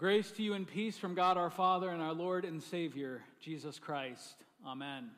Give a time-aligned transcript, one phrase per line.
[0.00, 3.78] Grace to you and peace from God our Father and our Lord and Savior, Jesus
[3.78, 4.34] Christ.
[4.66, 5.10] Amen.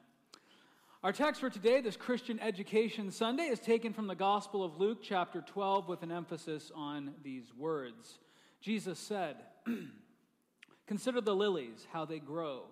[1.05, 4.98] Our text for today, this Christian Education Sunday, is taken from the Gospel of Luke,
[5.00, 8.18] chapter 12, with an emphasis on these words.
[8.60, 9.37] Jesus said,
[10.88, 12.62] Consider the lilies, how they grow.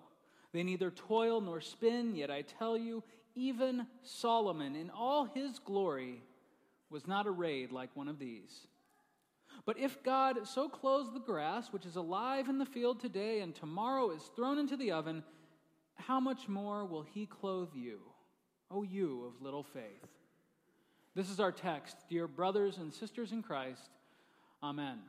[0.51, 3.05] They neither toil nor spin, yet I tell you,
[3.35, 6.21] even Solomon in all his glory
[6.89, 8.67] was not arrayed like one of these.
[9.65, 13.53] But if God so clothes the grass, which is alive in the field today and
[13.53, 15.23] tomorrow is thrown into the oven,
[15.95, 17.99] how much more will he clothe you?
[18.71, 20.07] O you of little faith.
[21.13, 23.89] This is our text, dear brothers and sisters in Christ.
[24.63, 24.99] Amen.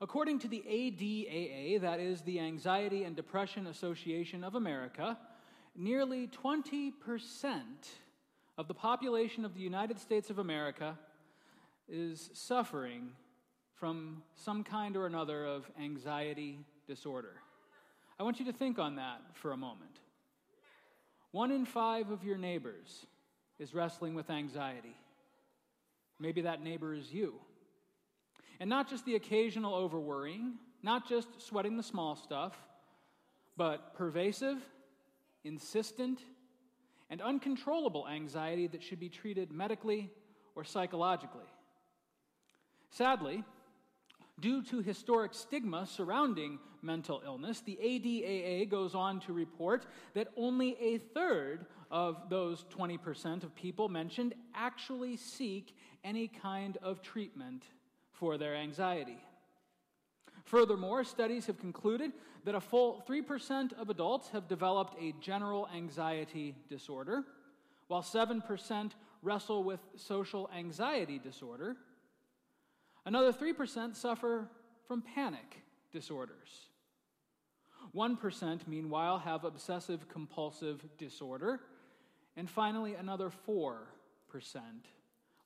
[0.00, 5.16] According to the ADAA, that is the Anxiety and Depression Association of America,
[5.76, 6.92] nearly 20%
[8.58, 10.98] of the population of the United States of America
[11.88, 13.10] is suffering
[13.74, 17.34] from some kind or another of anxiety disorder.
[18.18, 19.98] I want you to think on that for a moment.
[21.32, 23.06] One in five of your neighbors
[23.58, 24.96] is wrestling with anxiety.
[26.20, 27.34] Maybe that neighbor is you.
[28.60, 32.56] And not just the occasional overworrying, not just sweating the small stuff,
[33.56, 34.58] but pervasive,
[35.42, 36.20] insistent,
[37.10, 40.10] and uncontrollable anxiety that should be treated medically
[40.54, 41.46] or psychologically.
[42.94, 43.44] Sadly,
[44.40, 50.76] Due to historic stigma surrounding mental illness, the ADAA goes on to report that only
[50.80, 57.62] a third of those 20% of people mentioned actually seek any kind of treatment
[58.10, 59.18] for their anxiety.
[60.44, 62.12] Furthermore, studies have concluded
[62.44, 67.22] that a full 3% of adults have developed a general anxiety disorder,
[67.86, 68.90] while 7%
[69.22, 71.76] wrestle with social anxiety disorder
[73.06, 74.48] Another 3% suffer
[74.86, 76.68] from panic disorders.
[77.94, 81.60] 1%, meanwhile, have obsessive compulsive disorder.
[82.36, 83.78] And finally, another 4%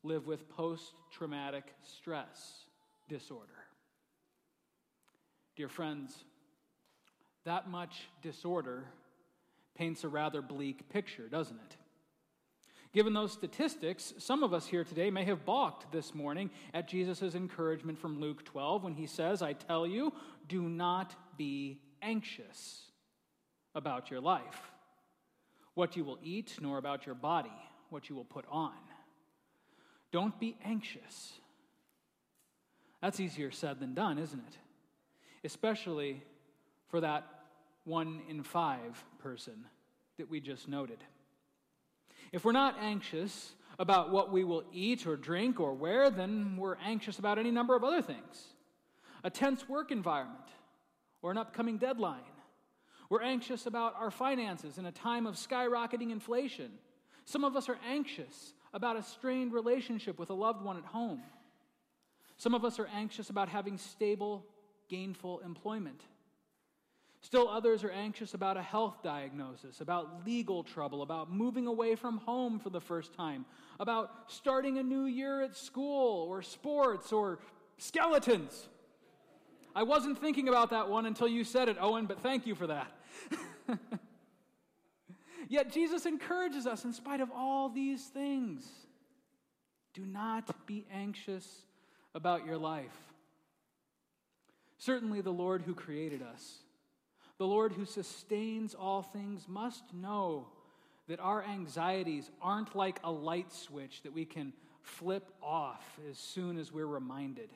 [0.02, 2.64] live with post traumatic stress
[3.08, 3.52] disorder.
[5.56, 6.25] Dear friends,
[7.44, 8.84] that much disorder
[9.75, 11.76] paints a rather bleak picture, doesn't it?
[12.93, 17.34] Given those statistics, some of us here today may have balked this morning at Jesus'
[17.34, 20.12] encouragement from Luke 12 when he says, I tell you,
[20.49, 22.82] do not be anxious
[23.75, 24.72] about your life,
[25.75, 27.53] what you will eat, nor about your body,
[27.91, 28.72] what you will put on.
[30.10, 31.32] Don't be anxious.
[33.03, 34.56] That's easier said than done, isn't it?
[35.44, 36.22] Especially
[36.88, 37.26] for that
[37.84, 39.66] one in five person
[40.16, 41.05] that we just noted.
[42.32, 46.76] If we're not anxious about what we will eat or drink or wear, then we're
[46.84, 48.44] anxious about any number of other things.
[49.24, 50.48] A tense work environment
[51.22, 52.20] or an upcoming deadline.
[53.08, 56.72] We're anxious about our finances in a time of skyrocketing inflation.
[57.24, 61.22] Some of us are anxious about a strained relationship with a loved one at home.
[62.36, 64.44] Some of us are anxious about having stable,
[64.88, 66.02] gainful employment.
[67.20, 72.18] Still, others are anxious about a health diagnosis, about legal trouble, about moving away from
[72.18, 73.44] home for the first time,
[73.80, 77.40] about starting a new year at school or sports or
[77.76, 78.68] skeletons.
[79.74, 82.68] I wasn't thinking about that one until you said it, Owen, but thank you for
[82.68, 82.92] that.
[85.48, 88.68] Yet Jesus encourages us in spite of all these things.
[89.92, 91.62] Do not be anxious
[92.14, 92.96] about your life.
[94.78, 96.58] Certainly, the Lord who created us
[97.38, 100.49] the Lord who sustains all things must know
[101.09, 106.59] that our anxieties aren't like a light switch that we can flip off as soon
[106.59, 107.49] as we're reminded.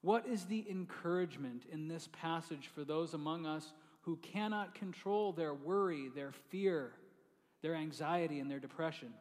[0.00, 3.72] What is the encouragement in this passage for those among us
[4.02, 6.92] who cannot control their worry, their fear,
[7.62, 9.14] their anxiety, and their depression?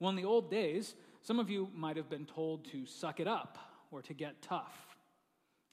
[0.00, 3.28] Well, in the old days, some of you might have been told to suck it
[3.28, 3.58] up
[3.92, 4.96] or to get tough.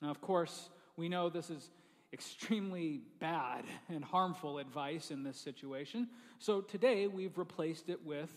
[0.01, 0.69] Now, of course,
[1.01, 1.71] we know this is
[2.13, 6.07] extremely bad and harmful advice in this situation.
[6.37, 8.29] So today we've replaced it with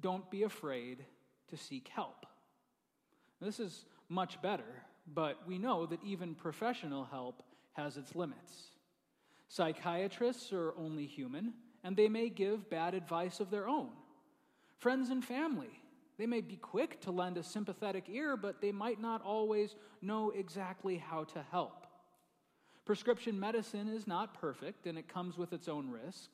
[0.00, 1.04] don't be afraid
[1.48, 2.24] to seek help.
[3.40, 7.42] This is much better, but we know that even professional help
[7.72, 8.68] has its limits.
[9.48, 13.90] Psychiatrists are only human, and they may give bad advice of their own.
[14.78, 15.80] Friends and family,
[16.18, 20.30] they may be quick to lend a sympathetic ear, but they might not always know
[20.30, 21.85] exactly how to help.
[22.86, 26.30] Prescription medicine is not perfect and it comes with its own risk.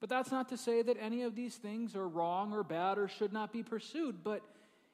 [0.00, 3.08] But that's not to say that any of these things are wrong or bad or
[3.08, 4.22] should not be pursued.
[4.22, 4.42] But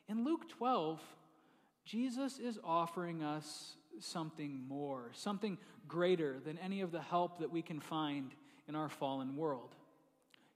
[0.08, 1.00] in Luke 12,
[1.84, 5.58] Jesus is offering us something more, something
[5.88, 8.30] greater than any of the help that we can find
[8.68, 9.74] in our fallen world.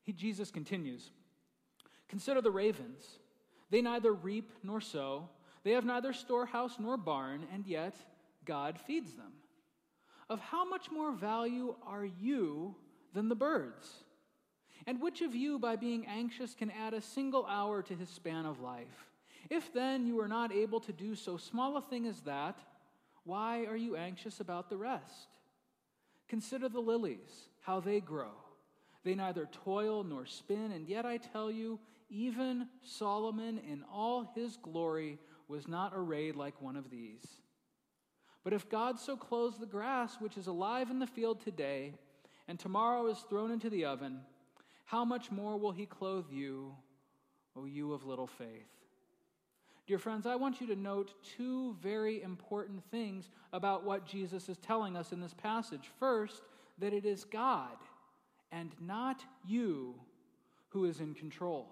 [0.04, 1.10] He, Jesus continues
[2.08, 3.18] Consider the ravens.
[3.70, 5.30] They neither reap nor sow,
[5.64, 7.94] they have neither storehouse nor barn, and yet
[8.44, 9.32] God feeds them.
[10.28, 12.74] Of how much more value are you
[13.12, 14.04] than the birds?
[14.86, 18.46] And which of you, by being anxious, can add a single hour to his span
[18.46, 19.06] of life?
[19.50, 22.58] If then you are not able to do so small a thing as that,
[23.24, 25.28] why are you anxious about the rest?
[26.28, 28.32] Consider the lilies, how they grow.
[29.04, 31.78] They neither toil nor spin, and yet I tell you,
[32.08, 37.26] even Solomon in all his glory was not arrayed like one of these.
[38.44, 41.94] But if God so clothes the grass, which is alive in the field today,
[42.48, 44.20] and tomorrow is thrown into the oven,
[44.84, 46.74] how much more will he clothe you,
[47.56, 48.66] O you of little faith?
[49.86, 54.58] Dear friends, I want you to note two very important things about what Jesus is
[54.58, 55.90] telling us in this passage.
[55.98, 56.42] First,
[56.78, 57.76] that it is God
[58.52, 59.94] and not you
[60.68, 61.66] who is in control.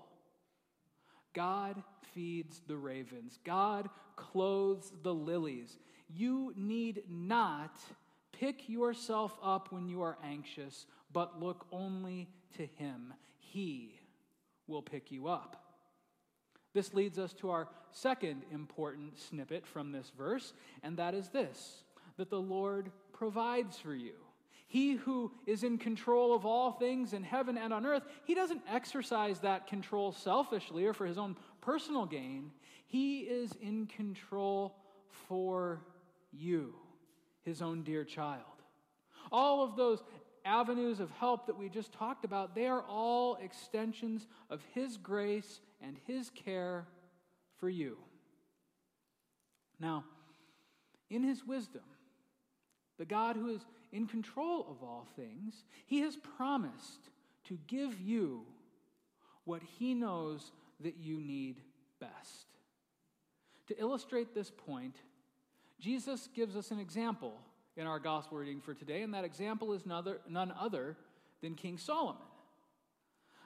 [1.35, 1.83] God
[2.15, 5.79] feeds the ravens, God clothes the lilies.
[6.15, 7.81] You need not
[8.33, 13.15] pick yourself up when you are anxious, but look only to Him.
[13.39, 13.99] He
[14.67, 15.57] will pick you up.
[16.73, 20.53] This leads us to our second important snippet from this verse,
[20.83, 21.85] and that is this
[22.17, 24.13] that the Lord provides for you.
[24.67, 28.63] He who is in control of all things in heaven and on earth, he doesn't
[28.69, 32.53] exercise that control selfishly or for his own personal gain.
[32.87, 34.77] He is in control
[35.29, 35.81] for
[36.33, 36.75] you,
[37.43, 38.45] his own dear child.
[39.33, 40.03] All of those
[40.45, 45.61] avenues of help that we just talked about, they are all extensions of his grace
[45.81, 46.87] and his care
[47.59, 47.97] for you.
[49.79, 50.05] Now,
[51.09, 51.83] in his wisdom,
[52.99, 57.11] the God who is in control of all things, he has promised
[57.49, 58.43] to give you
[59.45, 61.57] what he knows that you need
[61.99, 62.47] best.
[63.69, 64.97] To illustrate this point,
[65.81, 67.33] Jesus gives us an example
[67.77, 70.97] in our gospel reading for today, and that example is none other
[71.41, 72.23] than King Solomon.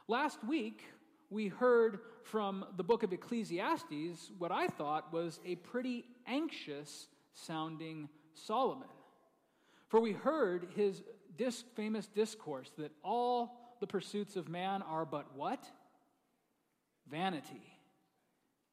[0.09, 0.83] Last week,
[1.31, 8.09] we heard from the book of Ecclesiastes what I thought was a pretty anxious sounding
[8.35, 8.89] Solomon.
[9.89, 11.03] For we heard his
[11.77, 15.65] famous discourse that all the pursuits of man are but what?
[17.09, 17.79] Vanity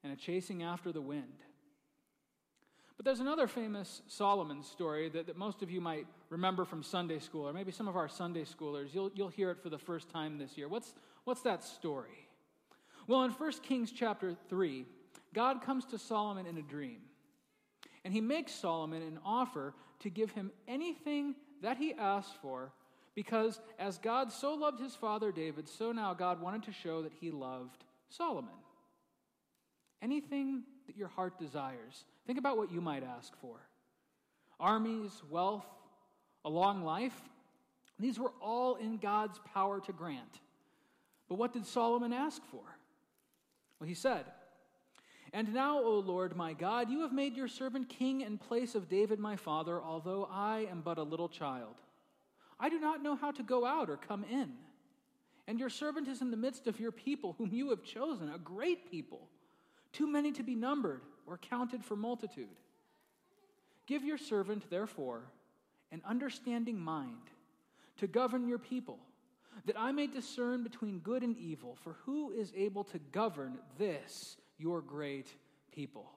[0.03, 1.43] and a chasing after the wind.
[3.01, 7.17] But there's another famous Solomon story that, that most of you might remember from Sunday
[7.17, 8.93] school, or maybe some of our Sunday schoolers.
[8.93, 10.67] You'll, you'll hear it for the first time this year.
[10.67, 10.93] What's,
[11.23, 12.29] what's that story?
[13.07, 14.85] Well, in 1 Kings chapter 3,
[15.33, 16.99] God comes to Solomon in a dream.
[18.05, 21.33] And he makes Solomon an offer to give him anything
[21.63, 22.71] that he asked for,
[23.15, 27.13] because as God so loved his father David, so now God wanted to show that
[27.19, 28.53] he loved Solomon.
[30.03, 33.57] Anything that your heart desires, think about what you might ask for
[34.59, 35.65] armies, wealth,
[36.45, 37.19] a long life.
[37.99, 40.39] These were all in God's power to grant.
[41.27, 42.63] But what did Solomon ask for?
[43.79, 44.25] Well, he said,
[45.33, 48.89] And now, O Lord my God, you have made your servant king in place of
[48.89, 51.75] David my father, although I am but a little child.
[52.59, 54.51] I do not know how to go out or come in.
[55.47, 58.37] And your servant is in the midst of your people, whom you have chosen, a
[58.37, 59.27] great people,
[59.93, 62.47] too many to be numbered or counted for multitude.
[63.87, 65.23] Give your servant, therefore,
[65.91, 67.29] an understanding mind
[67.97, 68.99] to govern your people
[69.65, 71.77] that I may discern between good and evil.
[71.83, 75.27] For who is able to govern this, your great
[75.71, 76.09] people?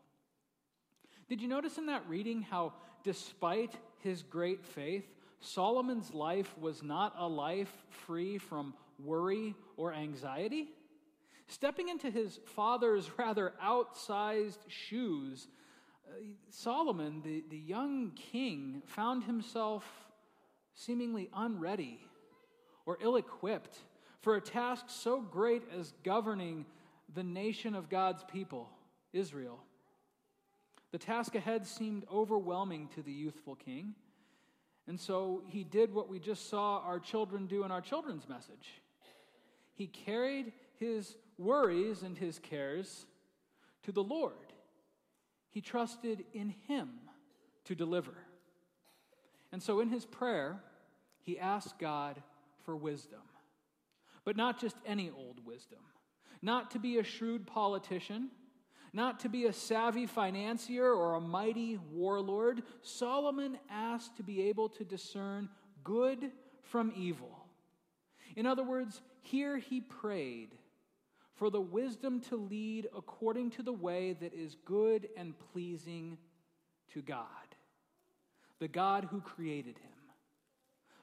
[1.28, 5.04] Did you notice in that reading how, despite his great faith,
[5.40, 7.72] Solomon's life was not a life
[8.06, 10.68] free from worry or anxiety?
[11.48, 15.48] Stepping into his father's rather outsized shoes,
[16.08, 16.14] uh,
[16.50, 19.84] Solomon, the, the young king, found himself
[20.74, 22.00] seemingly unready
[22.86, 23.78] or ill equipped
[24.20, 26.64] for a task so great as governing
[27.14, 28.70] the nation of God's people,
[29.12, 29.60] Israel.
[30.92, 33.94] The task ahead seemed overwhelming to the youthful king.
[34.86, 38.80] And so he did what we just saw our children do in our children's message.
[39.74, 43.06] He carried his worries and his cares
[43.82, 44.34] to the Lord.
[45.50, 46.90] He trusted in him
[47.64, 48.14] to deliver.
[49.52, 50.60] And so in his prayer,
[51.20, 52.22] he asked God
[52.64, 53.20] for wisdom.
[54.24, 55.78] But not just any old wisdom,
[56.42, 58.30] not to be a shrewd politician,
[58.94, 64.68] Not to be a savvy financier or a mighty warlord, Solomon asked to be able
[64.68, 65.48] to discern
[65.82, 66.30] good
[66.62, 67.44] from evil.
[68.36, 70.50] In other words, here he prayed
[71.34, 76.16] for the wisdom to lead according to the way that is good and pleasing
[76.92, 77.26] to God,
[78.60, 79.90] the God who created him,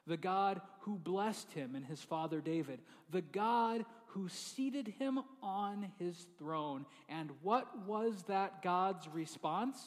[0.08, 5.92] the God who blessed him and his father David, the God who seated him on
[6.00, 6.86] his throne.
[7.08, 9.82] And what was that God's response?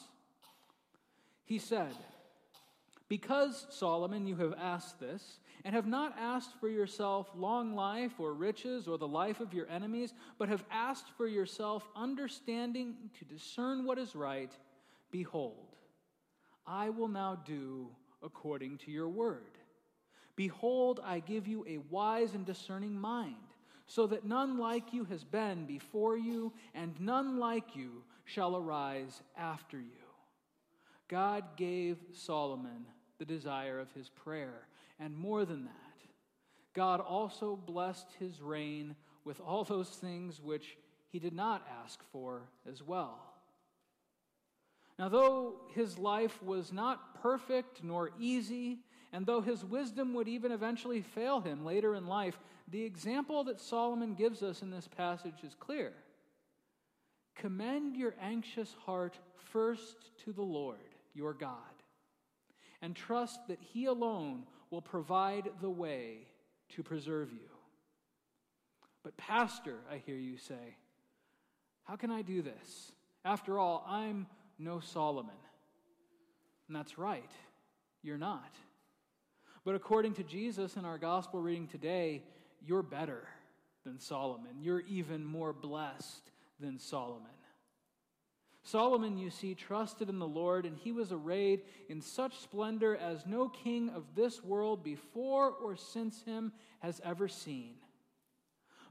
[1.43, 1.93] He said,
[3.07, 8.33] Because, Solomon, you have asked this, and have not asked for yourself long life or
[8.33, 13.85] riches or the life of your enemies, but have asked for yourself understanding to discern
[13.85, 14.51] what is right,
[15.11, 15.75] behold,
[16.65, 17.89] I will now do
[18.23, 19.59] according to your word.
[20.35, 23.35] Behold, I give you a wise and discerning mind,
[23.87, 29.21] so that none like you has been before you, and none like you shall arise
[29.37, 30.04] after you.
[31.07, 32.85] God gave Solomon
[33.17, 34.67] the desire of his prayer
[34.99, 35.71] and more than that,
[36.73, 40.77] God also blessed his reign with all those things which
[41.09, 43.19] he did not ask for as well.
[44.97, 48.79] Now, though his life was not perfect nor easy,
[49.11, 53.59] and though his wisdom would even eventually fail him later in life, the example that
[53.59, 55.93] Solomon gives us in this passage is clear.
[57.35, 61.57] Commend your anxious heart first to the Lord, your God,
[62.81, 66.27] and trust that he alone will provide the way
[66.75, 67.49] to preserve you.
[69.03, 70.77] But, Pastor, I hear you say,
[71.83, 72.91] how can I do this?
[73.23, 74.27] After all, I'm
[74.59, 75.35] no Solomon.
[76.67, 77.31] And that's right,
[78.01, 78.51] you're not.
[79.63, 82.23] But according to Jesus in our gospel reading today,
[82.65, 83.27] you're better
[83.83, 84.53] than Solomon.
[84.59, 87.29] You're even more blessed than Solomon.
[88.65, 93.25] Solomon, you see, trusted in the Lord, and he was arrayed in such splendor as
[93.25, 97.75] no king of this world before or since him has ever seen.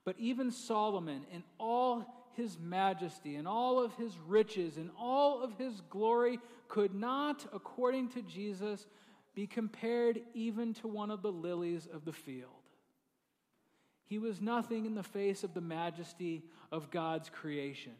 [0.05, 5.57] But even Solomon, in all his majesty in all of his riches in all of
[5.57, 6.39] his glory,
[6.69, 8.87] could not, according to Jesus,
[9.35, 12.51] be compared even to one of the lilies of the field.
[14.05, 17.95] He was nothing in the face of the majesty of God's creation.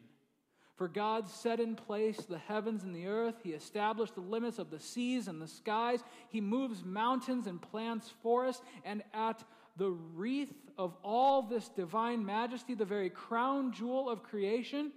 [0.75, 3.35] For God set in place the heavens and the earth.
[3.43, 6.01] He established the limits of the seas and the skies.
[6.29, 8.61] He moves mountains and plants forests.
[8.83, 9.41] And at
[9.77, 14.91] the wreath of all this divine majesty, the very crown jewel of creation,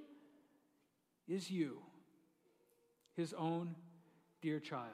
[1.28, 1.78] is you,
[3.16, 3.76] his own
[4.42, 4.92] dear child.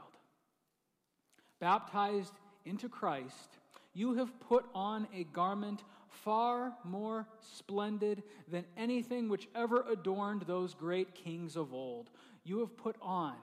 [1.60, 2.34] Baptized
[2.66, 3.58] into Christ,
[3.94, 5.82] you have put on a garment
[6.22, 12.10] far more splendid than anything which ever adorned those great kings of old.
[12.44, 13.34] You have put on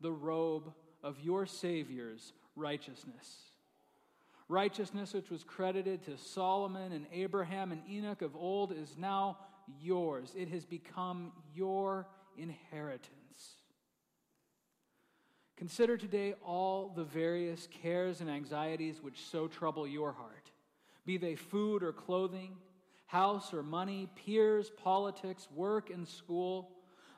[0.00, 3.38] the robe of your Savior's righteousness.
[4.48, 9.38] Righteousness, which was credited to Solomon and Abraham and Enoch of old, is now
[9.80, 10.32] yours.
[10.36, 12.06] It has become your
[12.36, 13.08] inheritance.
[15.56, 20.51] Consider today all the various cares and anxieties which so trouble your heart
[21.04, 22.56] be they food or clothing,
[23.06, 26.70] house or money, peers, politics, work, and school,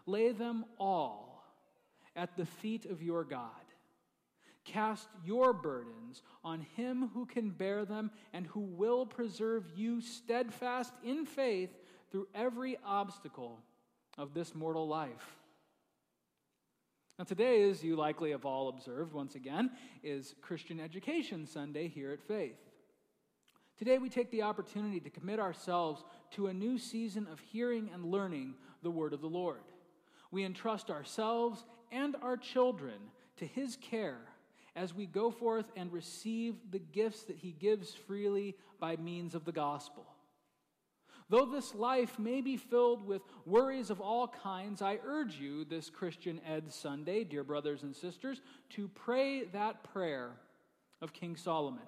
[0.06, 1.44] lay them all
[2.16, 3.50] at the feet of your God.
[4.64, 10.94] Cast your burdens on him who can bear them and who will preserve you steadfast
[11.04, 11.70] in faith
[12.10, 13.60] through every obstacle
[14.16, 15.36] of this mortal life.
[17.18, 19.70] Now, today, as you likely have all observed once again,
[20.02, 22.58] is Christian Education Sunday here at Faith.
[23.76, 28.04] Today, we take the opportunity to commit ourselves to a new season of hearing and
[28.04, 29.62] learning the word of the Lord.
[30.30, 32.94] We entrust ourselves and our children
[33.36, 34.20] to his care
[34.76, 39.44] as we go forth and receive the gifts that he gives freely by means of
[39.44, 40.06] the gospel.
[41.30, 45.90] Though this life may be filled with worries of all kinds, I urge you this
[45.90, 48.40] Christian Ed Sunday, dear brothers and sisters,
[48.70, 50.32] to pray that prayer
[51.00, 51.82] of King Solomon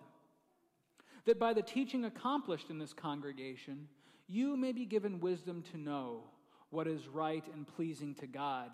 [1.26, 3.88] that by the teaching accomplished in this congregation,
[4.28, 6.22] you may be given wisdom to know
[6.70, 8.70] what is right and pleasing to God,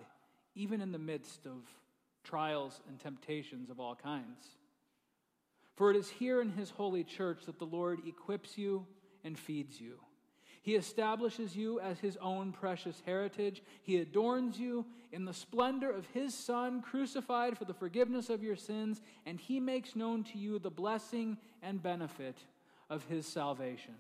[0.54, 1.62] even in the midst of
[2.25, 4.44] trials and temptations of all kinds.
[5.76, 8.87] For it is here in His holy church that the Lord equips you
[9.25, 9.99] and feeds you.
[10.62, 13.62] He establishes you as his own precious heritage.
[13.83, 18.54] He adorns you in the splendor of his Son, crucified for the forgiveness of your
[18.54, 22.37] sins, and he makes known to you the blessing and benefit
[22.88, 23.95] of his salvation.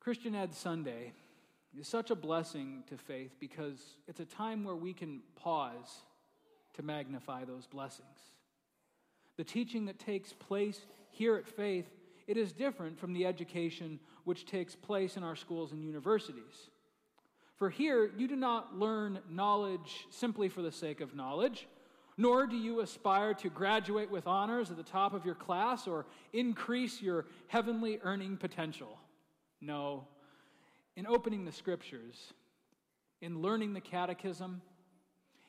[0.00, 1.12] Christian Ed Sunday
[1.78, 6.02] is such a blessing to faith because it's a time where we can pause
[6.74, 8.06] to magnify those blessings.
[9.36, 11.90] The teaching that takes place here at Faith,
[12.28, 16.70] it is different from the education which takes place in our schools and universities.
[17.56, 21.66] For here, you do not learn knowledge simply for the sake of knowledge,
[22.18, 26.04] nor do you aspire to graduate with honors at the top of your class or
[26.32, 28.98] increase your heavenly earning potential.
[29.60, 30.06] No,
[30.96, 32.34] in opening the scriptures,
[33.22, 34.60] in learning the catechism,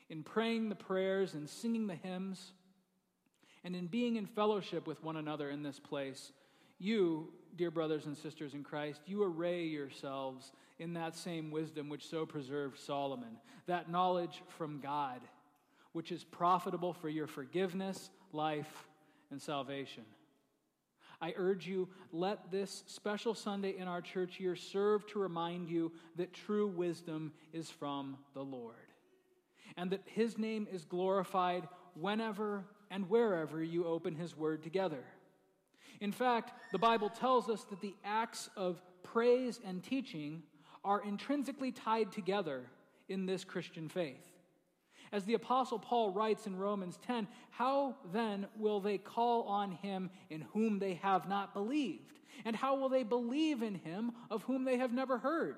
[0.08, 2.52] in praying the prayers and singing the hymns,
[3.62, 6.32] and in being in fellowship with one another in this place,
[6.80, 12.08] you, dear brothers and sisters in Christ, you array yourselves in that same wisdom which
[12.08, 15.20] so preserved Solomon, that knowledge from God,
[15.92, 18.88] which is profitable for your forgiveness, life,
[19.30, 20.04] and salvation.
[21.20, 25.92] I urge you, let this special Sunday in our church year serve to remind you
[26.16, 28.74] that true wisdom is from the Lord,
[29.76, 35.04] and that His name is glorified whenever and wherever you open His Word together.
[36.00, 40.42] In fact, the Bible tells us that the acts of praise and teaching
[40.84, 42.62] are intrinsically tied together
[43.08, 44.26] in this Christian faith.
[45.12, 50.08] As the Apostle Paul writes in Romans 10, how then will they call on him
[50.30, 52.20] in whom they have not believed?
[52.44, 55.56] And how will they believe in him of whom they have never heard?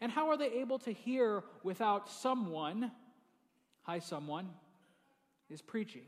[0.00, 2.90] And how are they able to hear without someone,
[3.82, 4.50] hi, someone,
[5.48, 6.02] is preaching?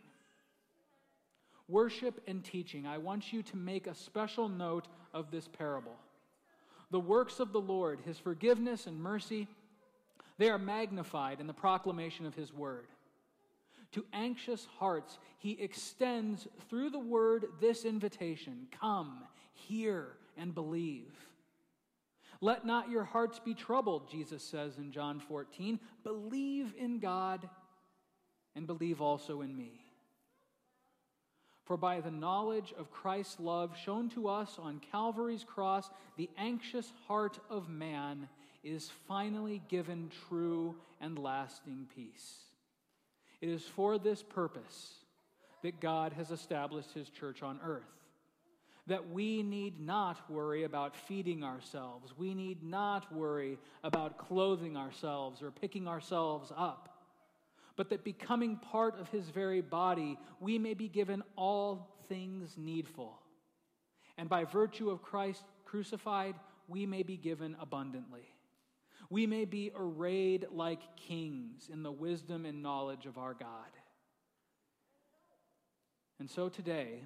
[1.71, 2.87] Worship and teaching.
[2.87, 5.97] I want you to make a special note of this parable.
[6.91, 9.47] The works of the Lord, his forgiveness and mercy,
[10.39, 12.89] they are magnified in the proclamation of his word.
[13.93, 21.13] To anxious hearts, he extends through the word this invitation Come, hear, and believe.
[22.41, 25.79] Let not your hearts be troubled, Jesus says in John 14.
[26.05, 27.49] Believe in God
[28.57, 29.81] and believe also in me.
[31.71, 36.93] For by the knowledge of Christ's love shown to us on Calvary's cross, the anxious
[37.07, 38.29] heart of man
[38.65, 42.39] is finally given true and lasting peace.
[43.41, 44.95] It is for this purpose
[45.63, 47.85] that God has established his church on earth.
[48.89, 52.13] That we need not worry about feeding ourselves.
[52.19, 57.00] We need not worry about clothing ourselves or picking ourselves up.
[57.81, 63.19] But that becoming part of his very body, we may be given all things needful.
[64.19, 66.35] And by virtue of Christ crucified,
[66.69, 68.29] we may be given abundantly
[69.11, 73.69] we may be arrayed like kings in the wisdom and knowledge of our God.
[76.21, 77.03] And so today,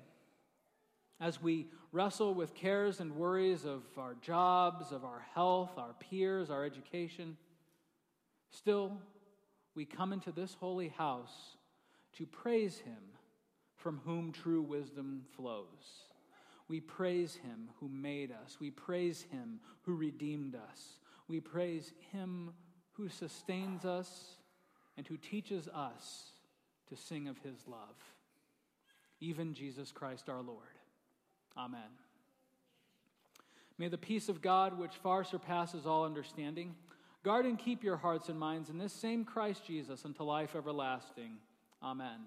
[1.19, 6.51] as we wrestle with cares and worries of our jobs, of our health, our peers,
[6.51, 7.39] our education,
[8.51, 8.99] still
[9.75, 11.57] we come into this holy house
[12.17, 13.03] to praise Him
[13.77, 16.07] from whom true wisdom flows.
[16.69, 20.99] We praise Him who made us, we praise Him who redeemed us.
[21.27, 22.53] We praise Him
[22.93, 24.37] who sustains us
[24.97, 26.31] and who teaches us
[26.89, 27.97] to sing of His love,
[29.21, 30.59] even Jesus Christ our Lord.
[31.57, 31.81] Amen.
[33.79, 36.75] May the peace of God, which far surpasses all understanding,
[37.25, 41.39] guard and keep your hearts and minds in this same Christ Jesus unto life everlasting.
[41.83, 42.21] Amen.